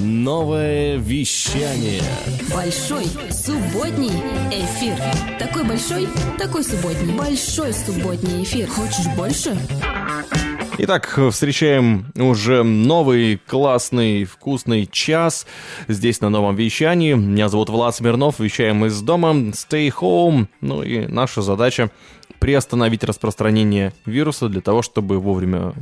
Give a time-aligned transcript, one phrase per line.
[0.00, 2.02] Новое вещание.
[2.54, 4.08] Большой субботний
[4.50, 4.96] эфир.
[5.38, 7.14] Такой большой, такой субботний.
[7.14, 8.66] Большой субботний эфир.
[8.66, 9.58] Хочешь больше?
[10.78, 15.46] Итак, встречаем уже новый классный вкусный час
[15.88, 17.12] здесь на новом вещании.
[17.12, 20.46] Меня зовут Влад Смирнов, вещаем из дома, stay home.
[20.62, 21.90] Ну и наша задача
[22.40, 25.74] приостановить распространение вируса для того, чтобы вовремя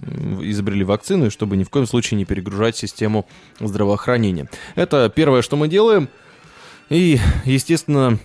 [0.42, 3.26] изобрели вакцину и чтобы ни в коем случае не перегружать систему
[3.60, 4.50] здравоохранения.
[4.74, 6.08] Это первое, что мы делаем.
[6.90, 8.18] И, естественно,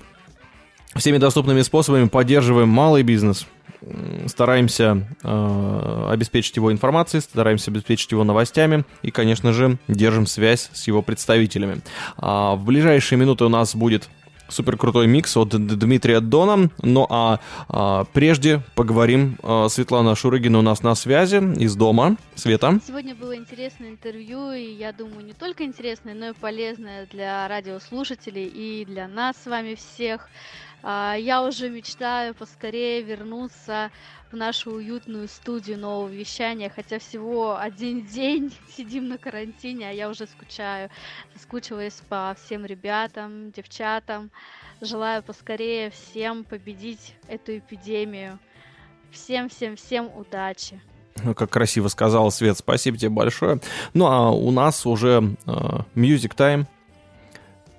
[0.95, 3.45] всеми доступными способами поддерживаем малый бизнес,
[4.27, 10.87] стараемся э, обеспечить его информацией, стараемся обеспечить его новостями и, конечно же, держим связь с
[10.87, 11.81] его представителями.
[12.17, 14.09] А в ближайшие минуты у нас будет
[14.49, 16.69] супер крутой микс от Дмитрия Дона.
[16.81, 17.39] Ну а,
[17.69, 19.37] а прежде поговорим.
[19.43, 22.17] А, Светлана Шурыгина у нас на связи из дома.
[22.35, 22.79] Света.
[22.85, 28.45] Сегодня было интересное интервью, и я думаю, не только интересное, но и полезное для радиослушателей
[28.47, 30.27] и для нас с вами всех.
[30.83, 33.89] А, я уже мечтаю поскорее вернуться
[34.33, 40.09] в нашу уютную студию нового вещания, хотя всего один день сидим на карантине, а я
[40.09, 40.89] уже скучаю,
[41.39, 44.31] скучиваюсь по всем ребятам, девчатам.
[44.81, 48.39] Желаю поскорее всем победить эту эпидемию.
[49.11, 50.81] Всем-всем-всем удачи.
[51.23, 53.59] Ну, как красиво сказал Свет, спасибо тебе большое.
[53.93, 56.65] Ну, а у нас уже uh, Music Time.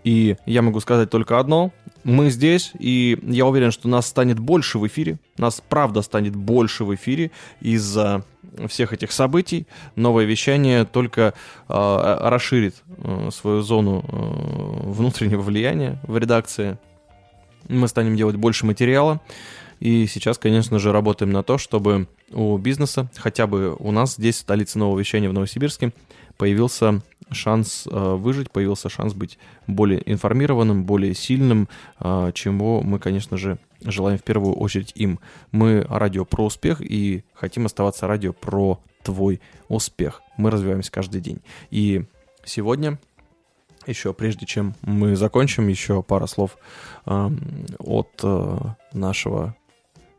[0.04, 1.72] И я могу сказать только одно
[2.04, 5.18] мы здесь, и я уверен, что нас станет больше в эфире.
[5.38, 8.24] Нас правда станет больше в эфире из-за
[8.68, 9.66] всех этих событий.
[9.96, 11.34] Новое вещание только
[11.68, 16.78] э, расширит э, свою зону э, внутреннего влияния в редакции.
[17.68, 19.20] Мы станем делать больше материала.
[19.80, 24.36] И сейчас, конечно же, работаем на то, чтобы у бизнеса, хотя бы у нас здесь,
[24.36, 25.92] в столице нового вещания в Новосибирске,
[26.36, 31.68] появился шанс э, выжить, появился шанс быть более информированным, более сильным,
[32.00, 35.20] э, чему мы, конечно же, желаем в первую очередь им.
[35.52, 40.22] Мы радио про успех и хотим оставаться радио про твой успех.
[40.36, 41.40] Мы развиваемся каждый день.
[41.70, 42.04] И
[42.44, 42.98] сегодня
[43.86, 46.56] еще прежде чем мы закончим, еще пара слов
[47.06, 47.30] э,
[47.78, 48.58] от э,
[48.92, 49.54] нашего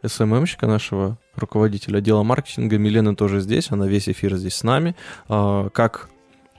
[0.05, 2.77] СММщика, нашего руководителя отдела маркетинга.
[2.77, 4.95] Милена тоже здесь, она весь эфир здесь с нами.
[5.29, 6.09] Э, как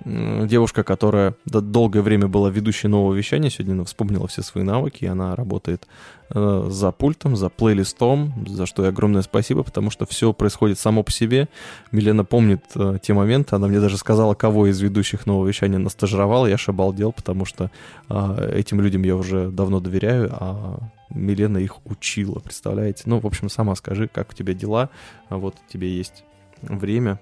[0.05, 5.07] девушка, которая долгое время была ведущей нового вещания, сегодня она вспомнила все свои навыки, и
[5.07, 5.87] она работает
[6.31, 11.03] э, за пультом, за плейлистом, за что ей огромное спасибо, потому что все происходит само
[11.03, 11.49] по себе.
[11.93, 15.89] Милена помнит э, те моменты, она мне даже сказала, кого из ведущих нового вещания она
[15.89, 17.71] стажировала, я аж обалдел, потому что
[18.11, 20.79] э, этим людям я уже давно доверяю, а
[21.09, 23.05] Милена их учила, представляете?
[23.07, 24.91] Ну, в общем, сама скажи, как у тебя дела,
[25.31, 26.25] вот тебе есть
[26.61, 27.19] время,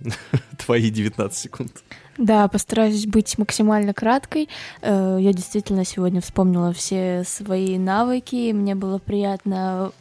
[0.58, 1.82] твои 19 секунд.
[2.18, 4.48] Да, постараюсь быть максимально краткой.
[4.82, 9.92] Э, я действительно сегодня вспомнила все свои навыки, мне было приятно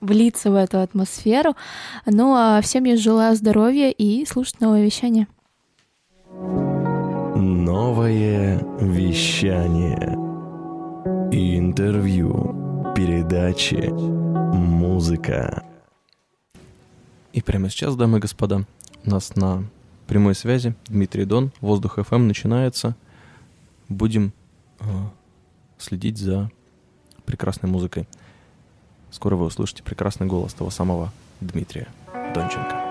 [0.00, 1.56] влиться в эту атмосферу.
[2.06, 5.26] Ну а всем я желаю здоровья и слушать новое вещание.
[7.34, 10.16] Новое вещание.
[11.32, 12.92] Интервью.
[12.94, 13.90] Передачи.
[14.54, 15.64] Музыка.
[17.32, 18.64] И прямо сейчас, дамы и господа,
[19.08, 19.64] нас на
[20.06, 22.96] прямой связи Дмитрий Дон, Воздух FM начинается.
[23.88, 24.32] Будем
[24.80, 24.84] э,
[25.78, 26.50] следить за
[27.24, 28.08] прекрасной музыкой.
[29.10, 31.88] Скоро вы услышите прекрасный голос того самого Дмитрия
[32.34, 32.87] Донченко.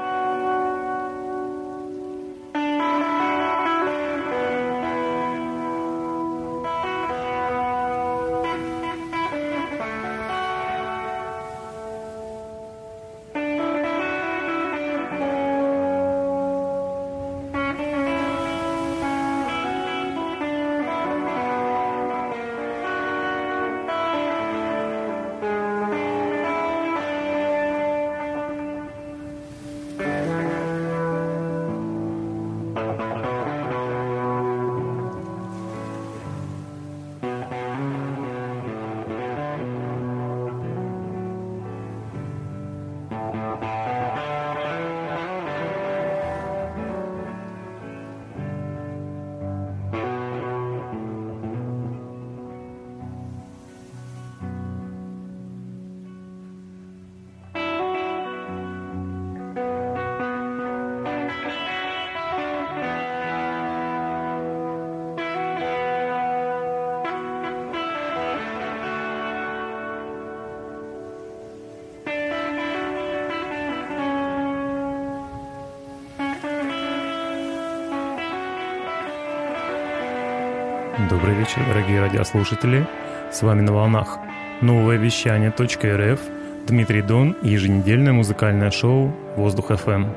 [81.57, 82.87] Вечер, дорогие радиослушатели.
[83.31, 84.19] С вами на волнах
[84.61, 86.19] новое вещание .рф
[86.67, 90.07] Дмитрий Дон и еженедельное музыкальное шоу «Воздух FM.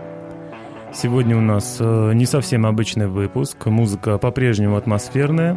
[0.93, 3.65] Сегодня у нас э, не совсем обычный выпуск.
[3.67, 5.57] Музыка по-прежнему атмосферная,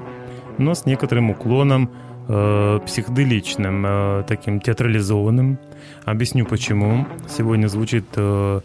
[0.57, 1.91] но с некоторым уклоном
[2.29, 5.57] э, психоделичным, э, таким театрализованным.
[6.05, 7.05] Объясню почему.
[7.27, 8.61] Сегодня звучит э,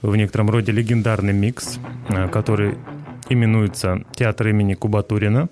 [0.00, 1.78] в некотором роде легендарный микс,
[2.08, 2.78] э, который
[3.28, 5.48] именуется «Театр имени Кубатурина».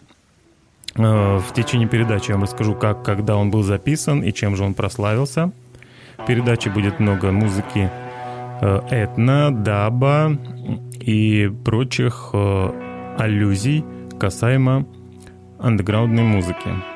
[0.97, 4.65] Э, в течение передачи я вам расскажу, как, когда он был записан и чем же
[4.65, 5.53] он прославился.
[6.19, 7.91] В передаче будет много музыки
[8.61, 10.37] э, этно, даба
[11.01, 13.85] и прочих э, аллюзий
[14.19, 14.87] касаемо
[15.59, 16.92] андеграундной музыки.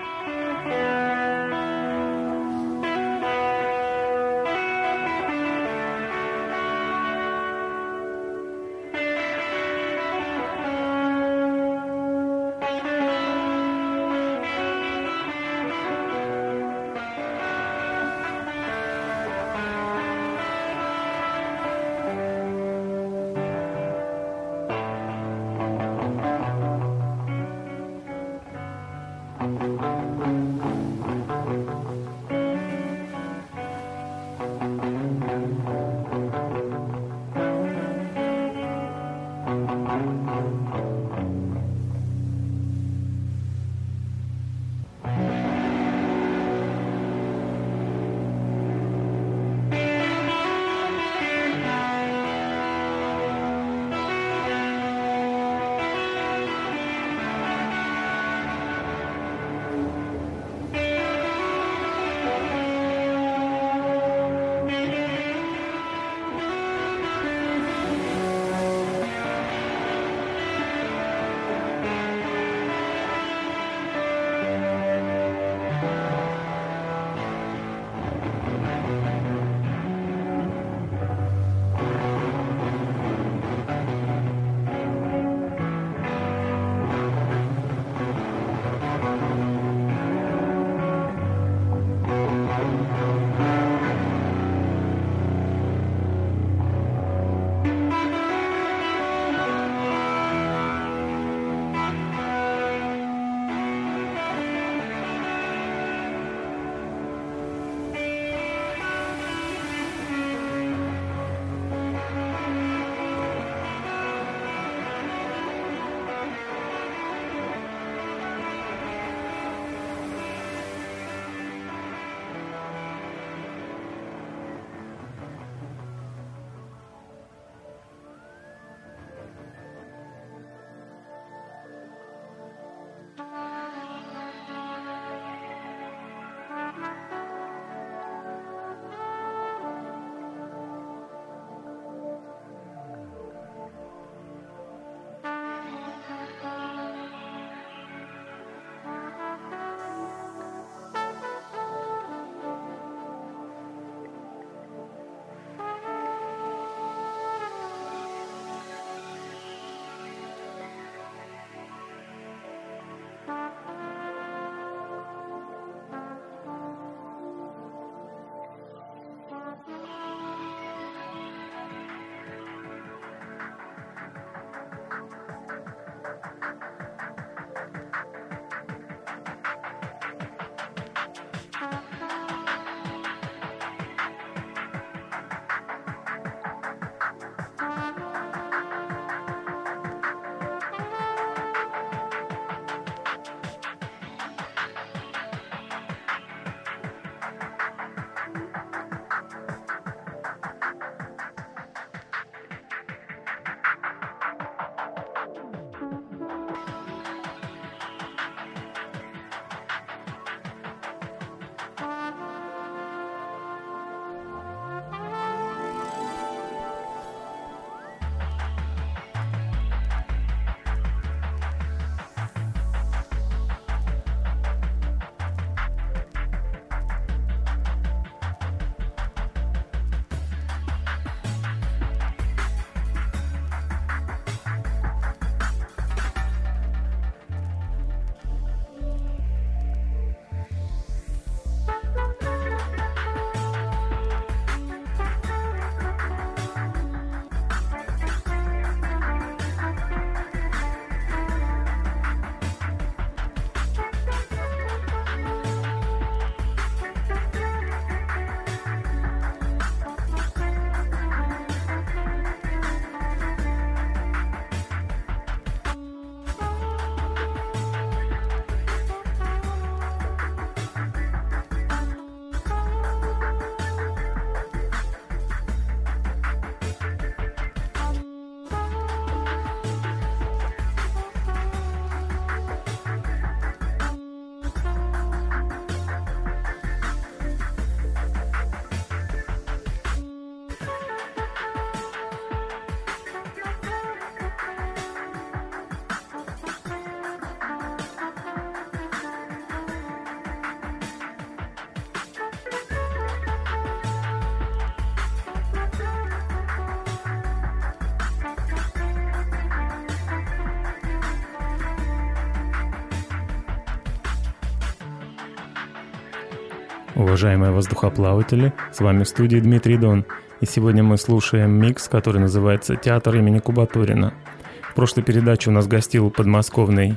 [316.96, 320.04] Уважаемые воздухоплаватели, с вами в студии Дмитрий Дон.
[320.40, 324.14] И сегодня мы слушаем микс, который называется «Театр имени Кубатурина».
[324.62, 326.96] В прошлой передаче у нас гостил подмосковный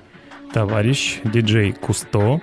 [0.54, 2.42] товарищ, диджей Кусто,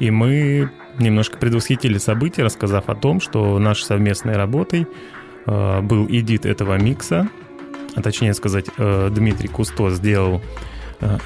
[0.00, 4.86] и мы немножко предвосхитили события, рассказав о том, что нашей совместной работой
[5.46, 7.28] э, был эдит этого микса,
[7.94, 10.42] а точнее сказать, э, Дмитрий Кусто сделал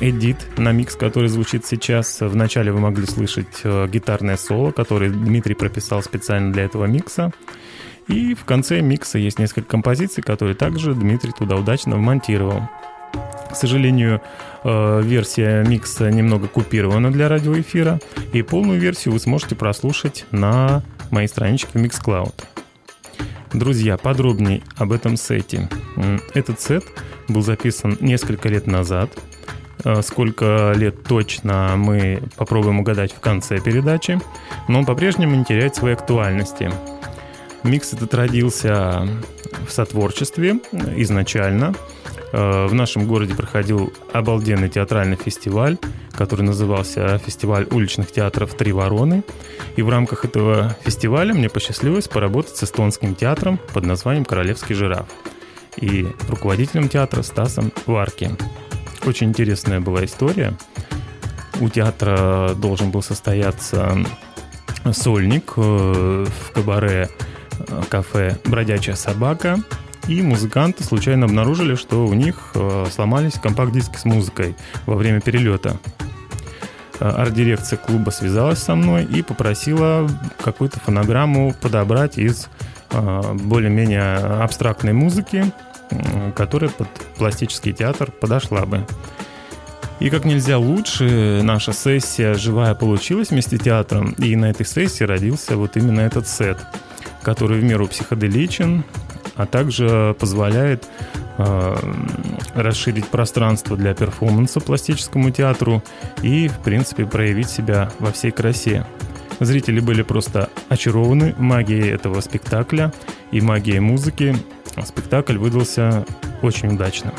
[0.01, 2.19] эдит на микс, который звучит сейчас.
[2.21, 7.33] Вначале вы могли слышать э, гитарное соло, которое Дмитрий прописал специально для этого микса.
[8.09, 12.69] И в конце микса есть несколько композиций, которые также Дмитрий туда удачно вмонтировал.
[13.51, 14.21] К сожалению,
[14.65, 18.01] э, версия микса немного купирована для радиоэфира,
[18.33, 22.35] и полную версию вы сможете прослушать на моей страничке Mixcloud.
[23.53, 25.69] Друзья, подробнее об этом сете.
[26.33, 26.85] Этот сет
[27.29, 29.62] был записан несколько лет назад– Э,
[30.03, 34.21] сколько лет точно мы попробуем угадать в конце передачи,
[34.69, 36.71] но он по-прежнему не теряет своей актуальности.
[37.65, 39.09] Микс этот родился
[39.67, 40.61] в сотворчестве
[40.97, 41.75] изначально.
[42.33, 45.79] Э, в нашем городе проходил обалденный театральный фестиваль,
[46.13, 49.23] который назывался «Фестиваль уличных театров «Три вороны».
[49.77, 55.07] И в рамках этого фестиваля мне посчастливилось поработать с эстонским театром под названием «Королевский жираф»
[55.77, 58.31] и руководителем театра Стасом Варки.
[59.05, 60.55] Очень интересная была история.
[61.61, 63.97] У театра должен был состояться
[64.93, 67.09] сольник э, в кабаре
[67.59, 69.59] э, кафе «Бродячая собака»,
[70.09, 74.57] и музыканты случайно обнаружили, что у них э, сломались компакт-диски с музыкой
[74.87, 75.79] во время перелета.
[76.99, 80.09] Арт-дирекция клуба связалась со мной и попросила
[80.43, 82.49] какую-то фонограмму подобрать из
[82.93, 85.53] более-менее абстрактной музыки,
[86.35, 88.87] которая под пластический театр подошла бы.
[90.01, 95.05] И как нельзя лучше наша сессия живая получилась вместе с театром, и на этой сессии
[95.05, 96.59] родился вот именно этот сет,
[97.23, 98.85] который в меру психоделичен,
[99.37, 100.89] а также позволяет
[101.39, 101.77] э,
[102.55, 105.83] расширить пространство для перформанса пластическому театру
[106.23, 108.85] и, в принципе, проявить себя во всей красе.
[109.41, 112.93] Зрители были просто очарованы магией этого спектакля
[113.31, 114.37] и магией музыки,
[114.85, 116.05] спектакль выдался
[116.43, 117.15] очень удачным.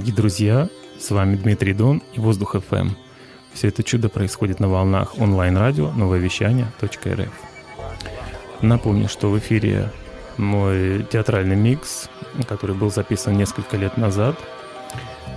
[0.00, 2.92] Дорогие друзья, с вами Дмитрий Дон и Воздух FM.
[3.52, 7.28] Все это чудо происходит на волнах онлайн-радио новое вещание.рф.
[8.62, 9.92] Напомню, что в эфире
[10.38, 12.08] мой театральный микс,
[12.48, 14.36] который был записан несколько лет назад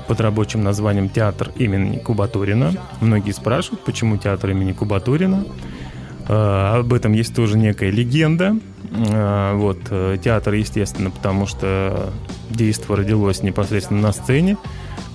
[0.08, 2.72] под рабочим названием «Театр имени Кубатурина».
[3.02, 5.46] Многие спрашивают, почему театр имени Кубатурина.
[6.30, 8.56] А, об этом есть тоже некая легенда.
[8.92, 12.12] А, вот, э, театр, естественно, потому что
[12.50, 14.58] действо родилось непосредственно на сцене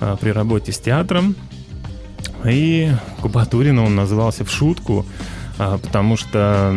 [0.01, 1.35] а, при работе с театром.
[2.45, 5.05] И Кубатурина он назывался в шутку,
[5.57, 6.73] потому что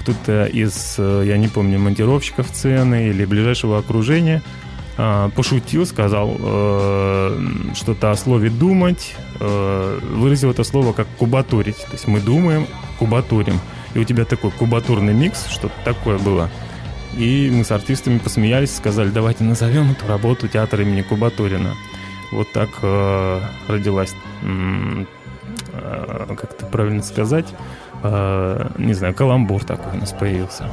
[0.00, 4.42] кто-то из, э, я не помню, монтировщиков сцены или ближайшего окружения
[5.34, 7.40] пошутил, сказал э,
[7.74, 11.78] что-то о слове «думать», э, выразил это слово как «кубатурить».
[11.78, 12.66] То есть мы думаем,
[12.98, 13.58] кубатурим.
[13.94, 16.48] И у тебя такой кубатурный микс, что-то такое было.
[17.16, 21.74] И мы с артистами посмеялись, сказали, давайте назовем эту работу театр имени Кубатурина.
[22.30, 25.04] Вот так э, родилась, э,
[26.28, 27.46] как это правильно сказать,
[28.04, 30.70] э, не знаю, каламбур такой у нас появился.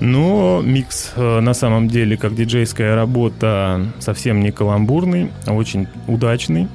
[0.00, 6.68] Но микс э, на самом деле, как диджейская работа, совсем не каламбурный, а очень удачный.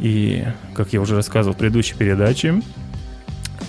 [0.00, 2.60] И, как я уже рассказывал в предыдущей передаче,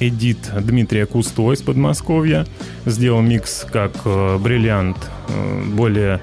[0.01, 2.45] Edit Дмитрия Кусто из Подмосковья
[2.85, 4.97] сделал микс как э, бриллиант,
[5.29, 6.19] э, более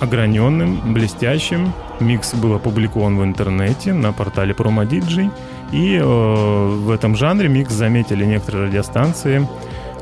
[0.00, 1.72] ограненным, блестящим.
[2.00, 5.30] Микс был опубликован в интернете на портале PromoDJ.
[5.72, 9.46] И э, в этом жанре микс заметили некоторые радиостанции,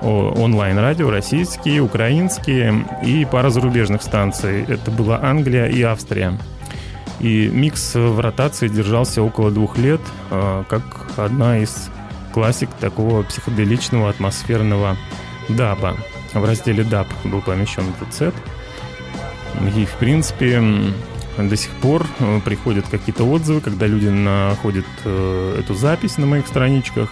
[0.01, 4.65] онлайн-радио, российские, украинские и пара зарубежных станций.
[4.67, 6.39] Это была Англия и Австрия.
[7.19, 11.91] И микс в ротации держался около двух лет, э, как одна из
[12.33, 14.97] классик такого психоделичного атмосферного
[15.49, 15.97] даба.
[16.33, 18.35] В разделе даб был помещен этот сет.
[19.77, 20.63] И, в принципе,
[21.39, 26.47] до сих пор э, приходят какие-то отзывы, когда люди находят э, эту запись на моих
[26.47, 27.11] страничках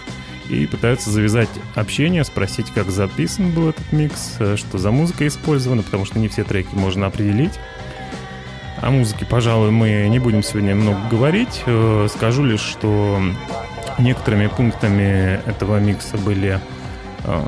[0.49, 5.81] и пытаются завязать общение, спросить, как записан был этот микс, э, что за музыка использована,
[5.81, 7.53] потому что не все треки можно определить.
[8.81, 11.63] О музыке, пожалуй, мы не будем сегодня много говорить.
[12.09, 13.21] Скажу лишь, что
[14.01, 16.59] Некоторыми пунктами этого микса были
[17.23, 17.41] э,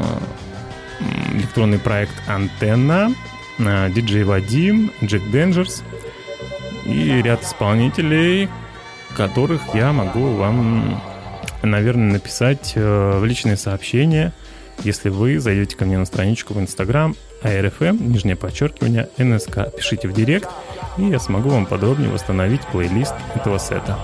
[1.33, 3.13] электронный проект «Антенна»,
[3.57, 5.83] э, диджей Вадим, Джек Денджерс
[6.85, 8.49] и ряд исполнителей,
[9.15, 11.01] которых я могу вам,
[11.63, 14.31] наверное, написать э, в личные сообщения,
[14.83, 19.75] если вы зайдете ко мне на страничку в Инстаграм ARFM, нижнее подчеркивание, НСК.
[19.75, 20.49] Пишите в директ,
[20.97, 23.97] и я смогу вам подробнее восстановить плейлист этого сета.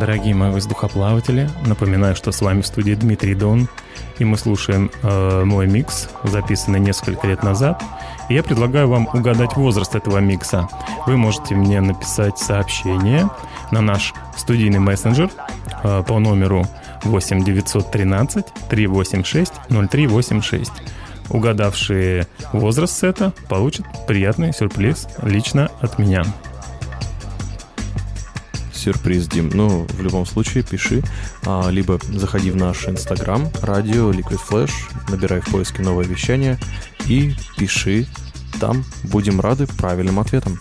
[0.00, 3.68] Дорогие мои воздухоплаватели, напоминаю, что с вами в студии Дмитрий Дон,
[4.18, 7.82] и мы слушаем э, мой микс, записанный несколько лет назад.
[8.30, 10.70] И я предлагаю вам угадать возраст этого микса.
[11.06, 13.28] Вы можете мне написать сообщение
[13.72, 15.30] на наш студийный мессенджер
[15.84, 16.66] э, по номеру
[17.04, 20.72] 8 913 386 0386.
[21.28, 26.24] Угадавшие возраст сета получат приятный сюрприз лично от меня
[28.80, 29.50] сюрприз, Дим.
[29.52, 31.02] Ну, в любом случае, пиши.
[31.44, 34.72] А, либо заходи в наш инстаграм, радио, Liquid Flash,
[35.08, 36.58] набирай в поиске новое вещание
[37.06, 38.06] и пиши.
[38.58, 40.58] Там будем рады правильным ответам.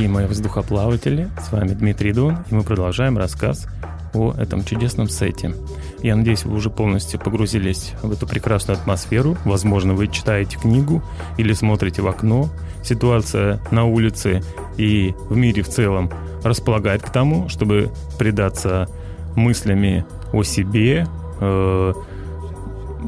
[0.00, 3.66] Дорогие мои воздухоплаватели, с вами Дмитрий Дон, и мы продолжаем рассказ
[4.14, 5.54] о этом чудесном сете.
[6.02, 9.36] Я надеюсь, вы уже полностью погрузились в эту прекрасную атмосферу.
[9.44, 11.02] Возможно, вы читаете книгу
[11.36, 12.48] или смотрите в окно.
[12.82, 14.42] Ситуация на улице
[14.78, 16.10] и в мире в целом
[16.42, 18.88] располагает к тому, чтобы предаться
[19.36, 21.06] мыслями о себе,
[21.40, 21.92] э,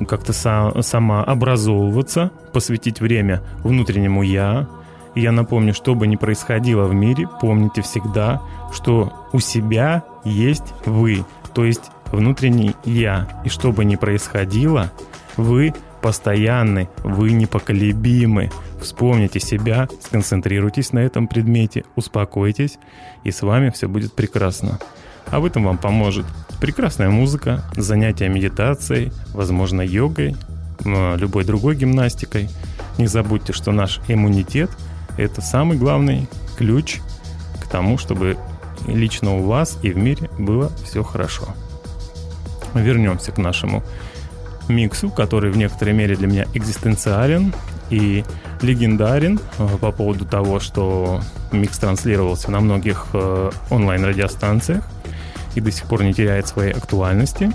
[0.07, 4.69] как-то са- самообразовываться, посвятить время внутреннему «я»,
[5.15, 8.41] я напомню, что бы ни происходило в мире, помните всегда,
[8.73, 13.43] что у себя есть вы, то есть внутренний я.
[13.45, 14.91] И что бы ни происходило,
[15.37, 18.51] вы постоянны, вы непоколебимы.
[18.81, 22.79] Вспомните себя, сконцентрируйтесь на этом предмете, успокойтесь,
[23.23, 24.81] и с вами все будет прекрасно.
[25.31, 26.27] А в этом вам поможет
[26.61, 30.37] прекрасная музыка, занятия медитацией, возможно, йогой,
[30.85, 32.49] любой другой гимнастикой.
[32.99, 34.71] Не забудьте, что наш иммунитет–
[35.17, 37.01] это самый главный ключ
[37.61, 38.37] к тому, чтобы
[38.87, 41.49] лично у вас и в мире было все хорошо.
[42.75, 43.83] Вернемся к нашему
[44.69, 47.55] миксу, который в некоторой мере для меня экзистенциален
[47.91, 48.25] и
[48.63, 51.21] легендарен э, по поводу того, что
[51.51, 54.89] микс транслировался на многих э, онлайн-радиостанциях
[55.55, 57.51] и до сих пор не теряет своей актуальности.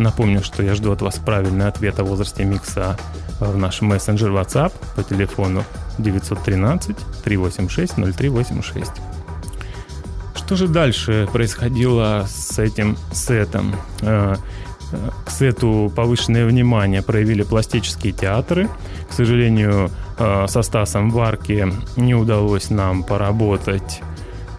[0.00, 2.96] Напомню, что я жду от вас правильный ответ о возрасте микса
[3.38, 5.62] в наш мессенджер WhatsApp по телефону
[5.98, 8.90] 913 386 0386.
[10.34, 13.76] Что же дальше происходило с этим сетом?
[14.00, 14.36] Э,
[14.90, 18.70] э, к сету повышенное внимание проявили пластические театры.
[19.06, 24.00] К сожалению, э, со Стасом в арке не удалось нам поработать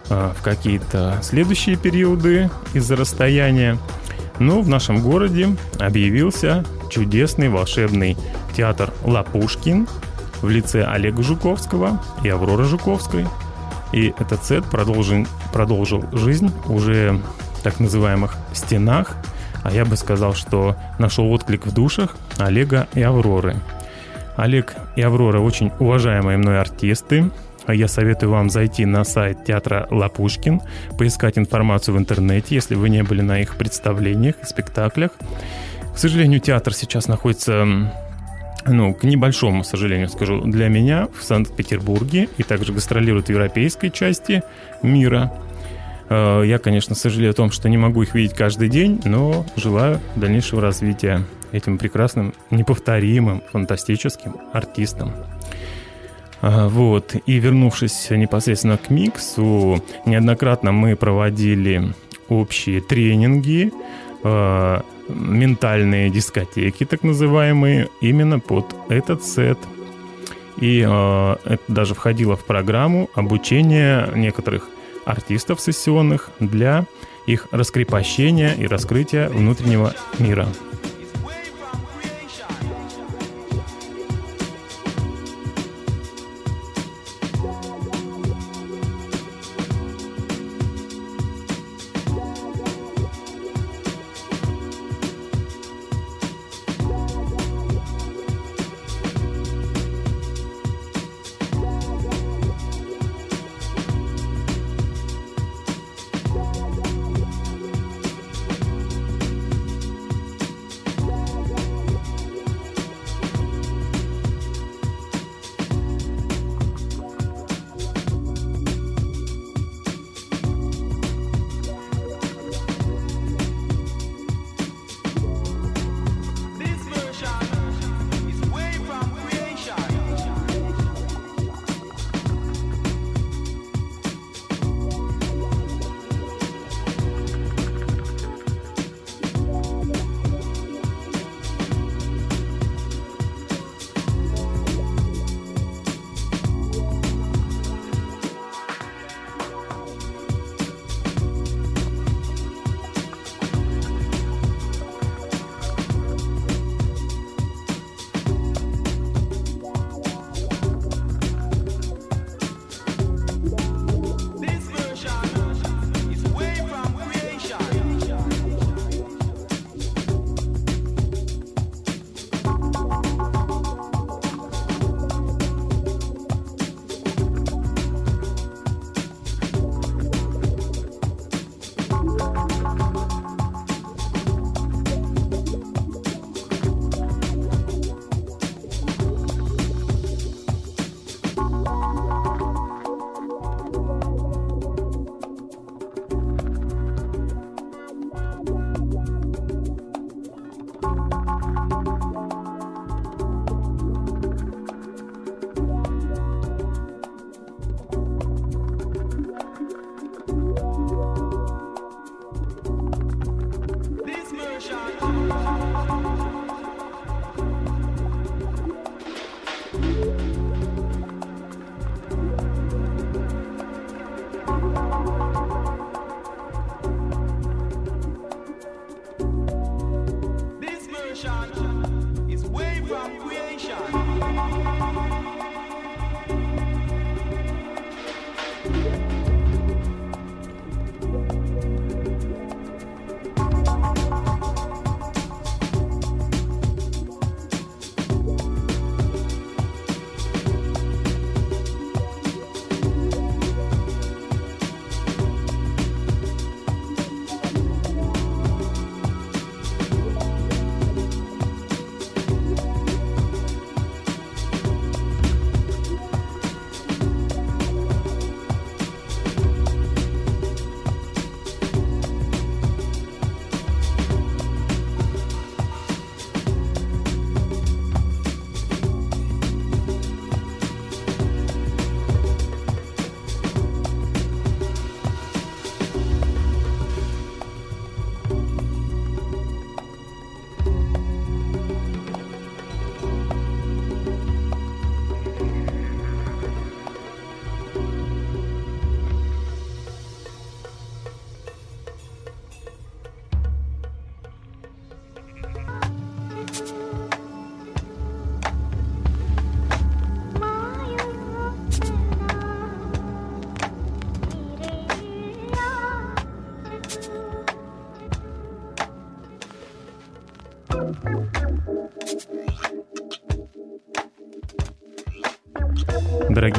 [0.08, 3.78] в какие-то следующие периоды из-за расстояния.
[4.38, 8.16] Но в нашем городе объявился чудесный волшебный
[8.54, 9.86] театр «Лапушкин»,
[10.42, 13.26] в лице Олега Жуковского и Авроры Жуковской.
[13.92, 17.20] И этот сет продолжил, продолжил жизнь уже
[17.58, 19.16] в так называемых стенах,
[19.62, 23.56] а я бы сказал, что нашел отклик в душах Олега и Авроры.
[24.36, 27.30] Олег и Аврора очень уважаемые мной артисты.
[27.68, 30.60] Я советую вам зайти на сайт театра Лапушкин,
[30.98, 35.12] поискать информацию в интернете, если вы не были на их представлениях и спектаклях.
[35.94, 37.66] К сожалению, театр сейчас находится
[38.66, 44.42] ну, к небольшому сожалению скажу, для меня в Санкт-Петербурге и также гастролирует в европейской части
[44.82, 45.32] мира.
[46.08, 50.00] Э, я, конечно, сожалею о том, что не могу их видеть каждый день, но желаю
[50.16, 55.12] дальнейшего развития этим прекрасным, неповторимым, фантастическим артистам.
[56.42, 57.14] Вот.
[57.24, 61.94] И вернувшись непосредственно к миксу, неоднократно мы проводили
[62.28, 63.72] общие тренинги,
[64.24, 69.58] э, ментальные дискотеки, так называемые, именно под этот сет.
[70.58, 74.68] И э, это даже входило в программу обучения некоторых
[75.04, 76.86] артистов сессионных для
[77.26, 80.48] их раскрепощения и раскрытия внутреннего мира.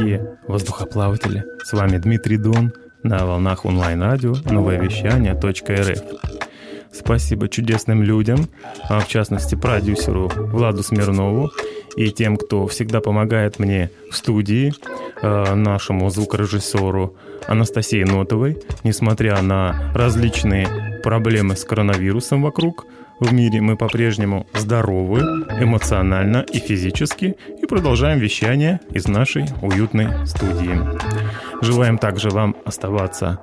[0.04, 2.74] Дорогие воздухоплаватели, с вами Дмитрий Дон
[3.04, 5.34] на волнах онлайн-радио новое вещание.
[6.92, 8.50] Спасибо чудесным людям,
[8.90, 11.52] а в частности продюсеру Владу Смирнову
[11.96, 14.74] и тем, кто всегда помогает мне в студии,
[15.22, 17.16] э, нашему звукорежиссеру
[17.48, 22.86] Анастасии Нотовой, несмотря на различные проблемы с коронавирусом вокруг–
[23.24, 25.20] в мире мы по-прежнему здоровы
[25.60, 30.80] эмоционально и физически и продолжаем вещание из нашей уютной студии.
[31.62, 33.40] Желаем также вам оставаться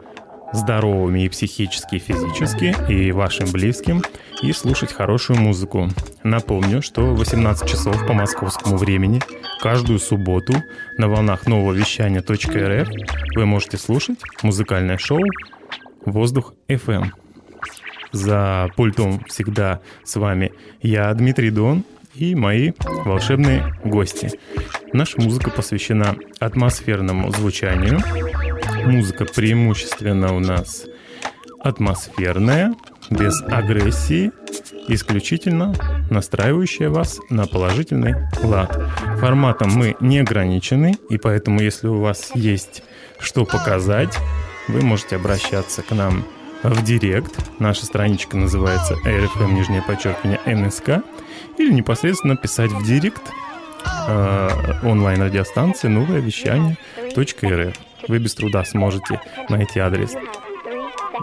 [0.52, 4.02] здоровыми и психически, и физически, и вашим близким,
[4.42, 5.88] и слушать хорошую музыку.
[6.22, 9.20] Напомню, что в 18 часов по московскому времени
[9.60, 10.54] каждую субботу
[10.98, 12.88] на волнах нового вещания .рф
[13.36, 15.22] вы можете слушать музыкальное шоу
[16.04, 17.12] «Воздух FM».
[18.12, 20.52] За пультом всегда с вами
[20.82, 21.84] я, Дмитрий Дон,
[22.14, 22.72] и мои
[23.04, 24.32] волшебные гости.
[24.92, 28.00] Наша музыка посвящена атмосферному звучанию.
[28.84, 30.86] Музыка преимущественно у нас
[31.62, 32.74] атмосферная,
[33.10, 34.32] без агрессии,
[34.88, 35.74] исключительно
[36.10, 38.80] настраивающая вас на положительный лад.
[39.18, 42.82] Форматом мы не ограничены, и поэтому, если у вас есть
[43.18, 44.16] что показать,
[44.68, 46.24] вы можете обращаться к нам
[46.62, 47.38] в директ.
[47.58, 51.04] Наша страничка называется RFM, нижнее подчеркивание, НСК.
[51.58, 53.22] Или непосредственно писать в директ
[54.08, 54.48] э,
[54.82, 56.76] онлайн-радиостанции «Новое вещание
[57.16, 57.76] .рф».
[58.08, 60.14] Вы без труда сможете найти адрес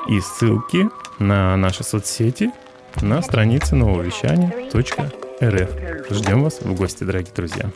[0.08, 2.52] и ссылки на наши соцсети
[3.02, 4.52] на странице нового вещания
[5.42, 5.70] .рф.
[6.10, 7.70] Ждем вас в гости, дорогие друзья.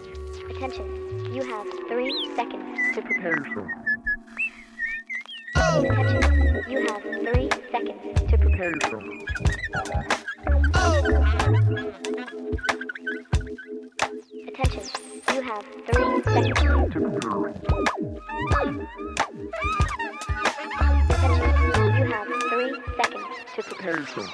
[1.34, 3.81] You have three seconds to prepare yourself.
[5.56, 8.72] Attention, you have three seconds to prepare.
[8.72, 9.04] Yourself.
[14.48, 14.84] Attention,
[15.34, 16.86] you have three seconds
[23.56, 24.30] to prepare yourself.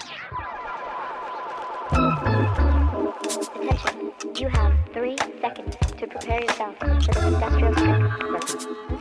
[3.56, 8.97] Attention, you have three seconds to prepare yourself for this industrial strike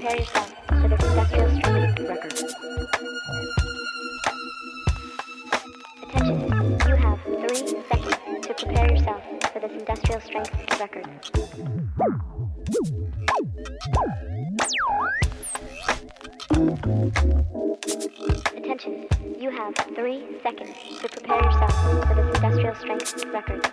[0.00, 2.32] prepare yourself for this industrial strength record.
[6.02, 6.40] Attention,
[6.88, 9.22] you have three seconds to prepare yourself
[9.52, 11.06] for this industrial strength record.
[18.56, 19.06] Attention,
[19.38, 23.69] you have three seconds to prepare yourself for this industrial strength record.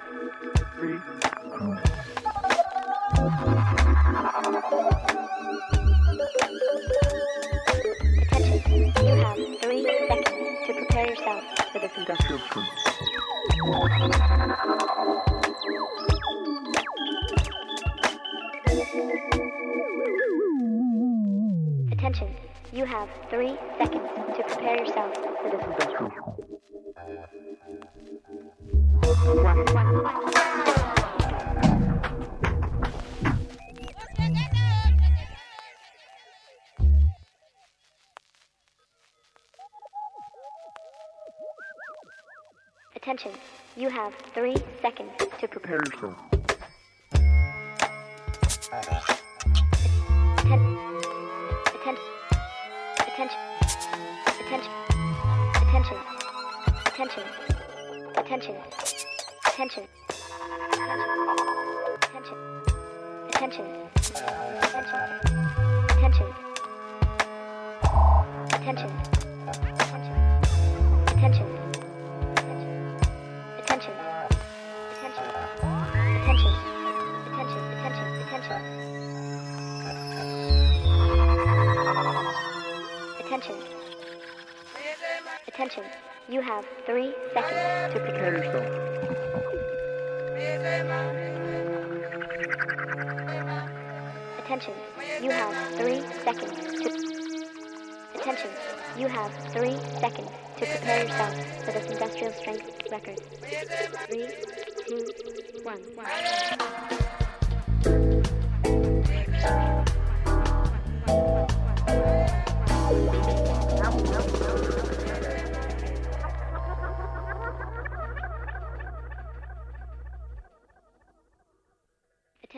[42.96, 43.32] Attention,
[43.78, 46.37] you have three seconds to prepare yourself.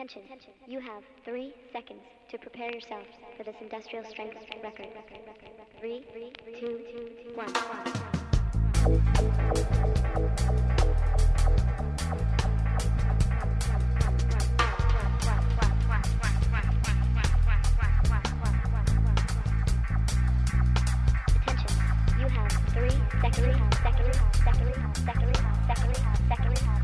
[0.00, 0.22] Attention.
[0.66, 3.04] You have three seconds to prepare yourself
[3.36, 4.34] for this industrial strength
[4.64, 4.86] record.
[5.78, 6.06] Three,
[6.58, 6.80] two,
[7.34, 7.46] one.
[21.36, 21.76] Attention.
[22.18, 23.56] You have three seconds.
[23.82, 24.16] Seconds.
[24.44, 24.76] Seconds.
[25.04, 25.38] Seconds.
[25.68, 26.00] Seconds.
[26.26, 26.79] Seconds.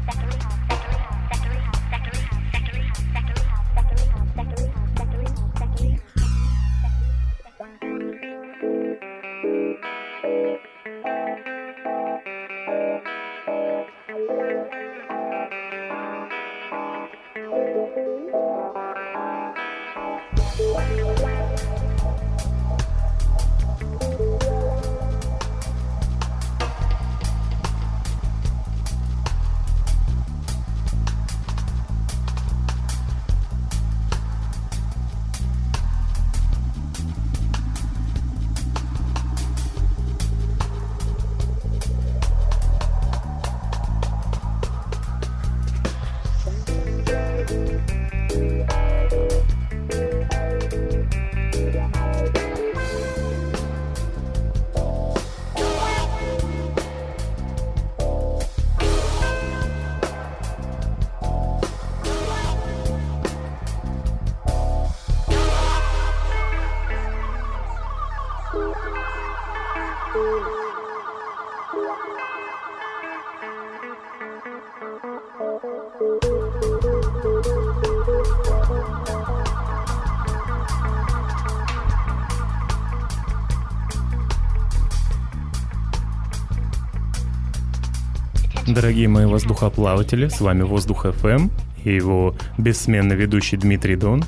[88.77, 91.49] Дорогие мои воздухоплаватели, с вами Воздух ФМ
[91.83, 94.23] и его бессменный ведущий Дмитрий Дон.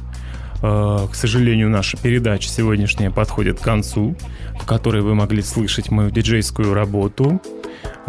[0.62, 4.16] Э, К сожалению, наша передача сегодняшняя подходит к концу,
[4.58, 7.42] в которой вы могли слышать мою диджейскую работу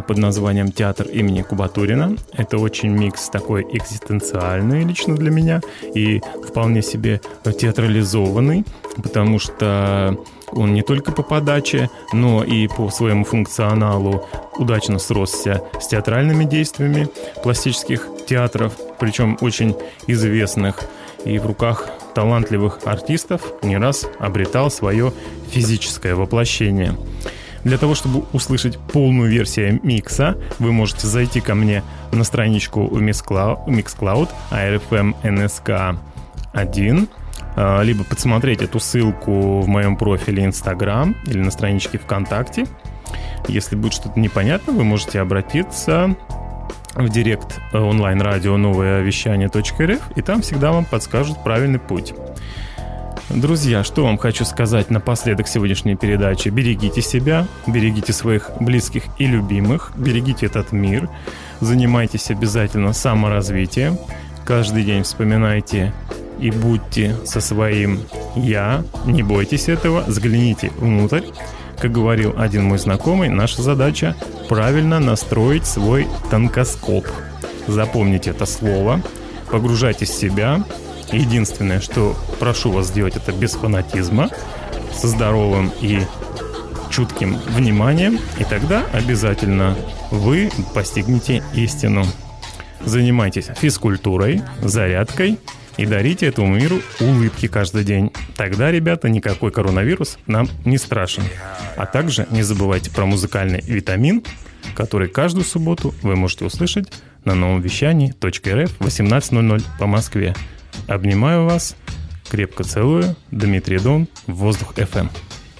[0.07, 2.15] под названием «Театр имени Кубатурина».
[2.31, 5.59] Это очень микс такой экзистенциальный лично для меня
[5.93, 8.63] и вполне себе театрализованный,
[9.03, 10.17] потому что
[10.53, 14.25] он не только по подаче, но и по своему функционалу
[14.59, 17.07] удачно сросся с театральными действиями
[17.41, 19.75] пластических театров, причем очень
[20.07, 20.81] известных,
[21.25, 25.11] и в руках талантливых артистов не раз обретал свое
[25.49, 26.95] физическое воплощение.
[27.63, 33.01] Для того, чтобы услышать полную версию микса, вы можете зайти ко мне на страничку в
[33.01, 35.97] Mixcloud, ARFM NSK
[36.53, 37.07] 1,
[37.55, 42.65] а, либо подсмотреть эту ссылку в моем профиле Instagram или на страничке ВКонтакте.
[43.47, 46.15] Если будет что-то непонятно, вы можете обратиться
[46.95, 52.13] в директ онлайн-радио новое вещание.рф, и там всегда вам подскажут правильный путь.
[53.29, 56.49] Друзья, что вам хочу сказать напоследок сегодняшней передачи.
[56.49, 61.07] Берегите себя, берегите своих близких и любимых, берегите этот мир,
[61.59, 63.99] занимайтесь обязательно саморазвитием,
[64.45, 65.93] каждый день вспоминайте
[66.39, 67.99] и будьте со своим
[68.35, 71.21] я, не бойтесь этого, взгляните внутрь.
[71.81, 74.15] Как говорил один мой знакомый, наша задача
[74.49, 77.07] правильно настроить свой тонкоскоп.
[77.67, 79.01] Запомните это слово,
[79.49, 80.63] погружайтесь в себя.
[81.11, 84.29] Единственное, что прошу вас сделать это без фанатизма,
[84.93, 86.01] со здоровым и
[86.89, 89.75] чутким вниманием, и тогда обязательно
[90.11, 92.05] вы постигнете истину.
[92.85, 95.39] Занимайтесь физкультурой, зарядкой
[95.79, 98.11] и дарите этому миру улыбки каждый день.
[98.35, 101.23] Тогда, ребята, никакой коронавирус нам не страшен.
[101.77, 104.21] А также не забывайте про музыкальный витамин,
[104.75, 106.91] который каждую субботу вы можете услышать
[107.23, 110.35] на новом вещании .рф 18.00 по Москве.
[110.87, 111.77] Обнимаю вас,
[112.29, 113.15] крепко целую.
[113.31, 115.09] Дмитрий Дон, Воздух FM.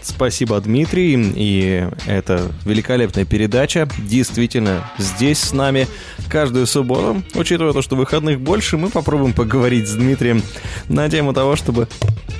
[0.02, 1.16] Спасибо, Дмитрий.
[1.36, 3.88] И это великолепная передача.
[4.00, 5.88] Действительно, здесь с нами
[6.30, 7.22] каждую субботу.
[7.36, 10.42] Учитывая то, что выходных больше, мы попробуем поговорить с Дмитрием
[10.88, 11.88] на тему того, чтобы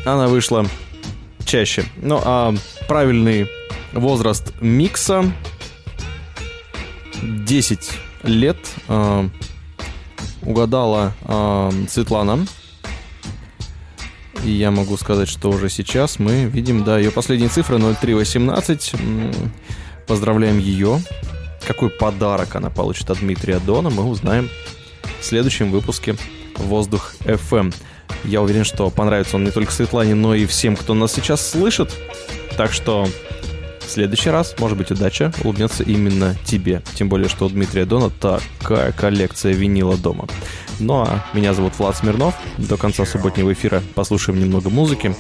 [0.06, 0.66] она вышла
[1.46, 1.84] чаще.
[1.98, 2.54] Ну, а
[2.88, 3.50] правильный
[3.94, 5.32] возраст микса
[7.22, 7.92] 10
[8.24, 8.58] лет
[8.88, 9.30] э,
[10.44, 12.46] угадала э, Светлана
[14.44, 18.94] и я могу сказать, что уже сейчас мы видим, да, ее последняя цифра 0318.
[20.08, 21.02] Поздравляем ее.
[21.68, 24.50] Какой подарок она получит от Дмитрия Дона, мы узнаем
[25.20, 26.16] в следующем выпуске
[26.56, 27.74] «Воздух FM».
[28.24, 31.96] Я уверен, что понравится он не только Светлане, но и всем, кто нас сейчас слышит.
[32.58, 33.08] Так что
[33.90, 36.84] в следующий раз, может быть, удача улыбнется именно тебе.
[36.94, 40.28] Тем более, что у Дмитрия Дона такая коллекция винила дома.
[40.80, 42.36] Ну а меня зовут Влад Смирнов.
[42.60, 45.16] До конца субботнего эфира послушаем немного музыки.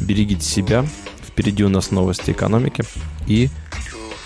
[0.00, 0.86] Берегите себя.
[1.28, 2.84] Впереди у нас новости экономики.
[3.26, 3.50] И,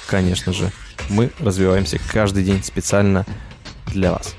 [0.06, 0.70] конечно же,
[1.08, 3.26] мы развиваемся каждый день специально
[3.86, 4.36] для вас.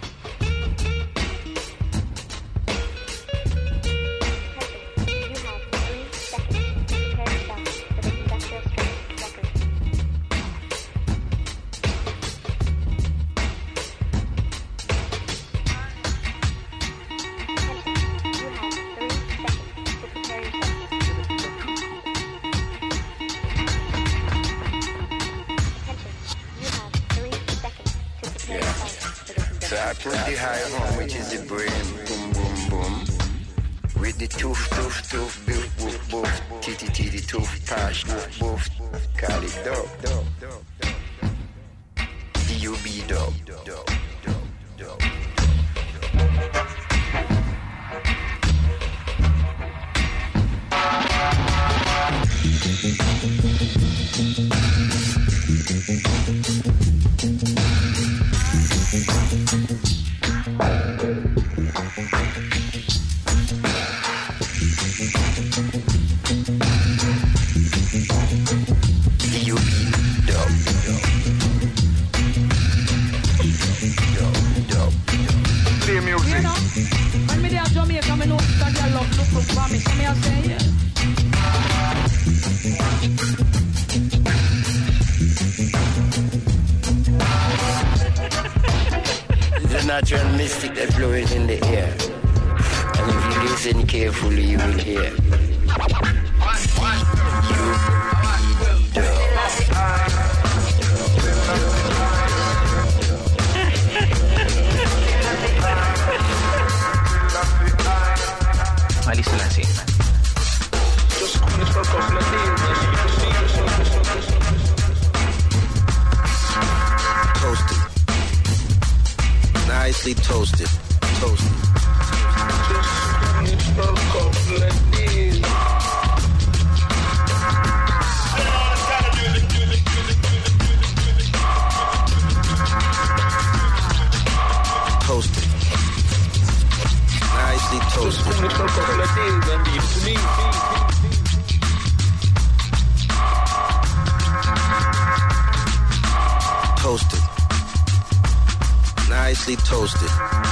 [149.65, 150.09] toasted,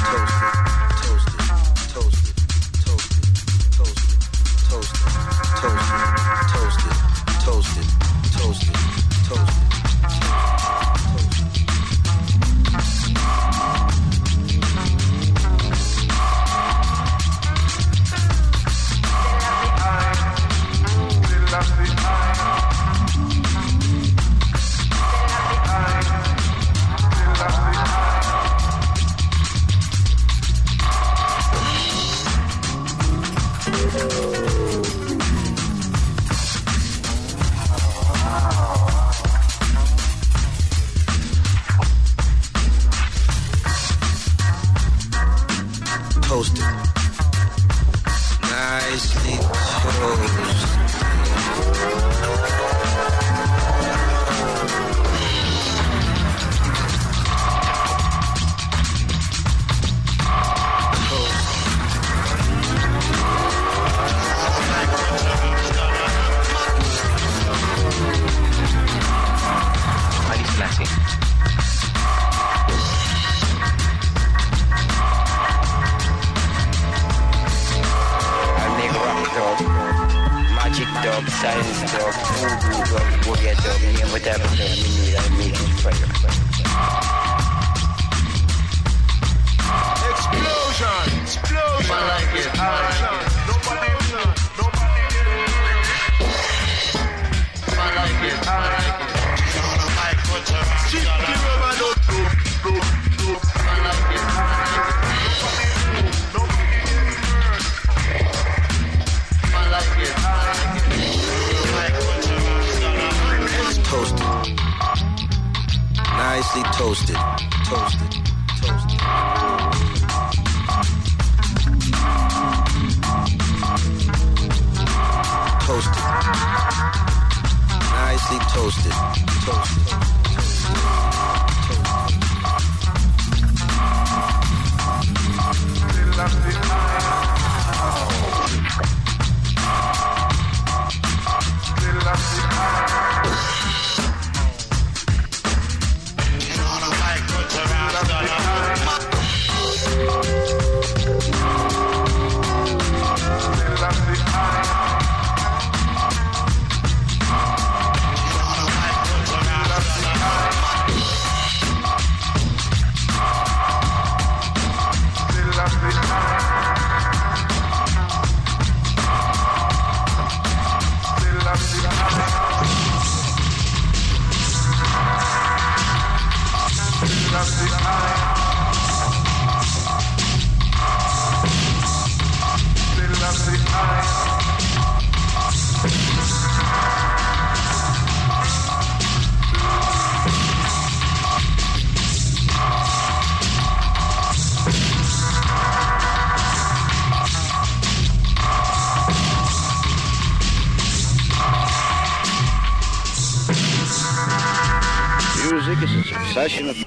[0.10, 0.54] toasted,
[1.02, 1.42] toasted,
[1.94, 2.36] toasted,
[2.84, 3.26] toasted,
[3.76, 4.20] toasted,
[4.70, 5.10] toasted,
[5.60, 5.94] toasted,
[6.50, 6.96] toasted,
[7.44, 7.88] toasted,
[8.34, 8.78] toasted,
[9.28, 9.69] toasted.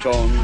[0.07, 0.42] on